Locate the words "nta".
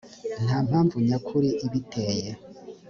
0.45-0.57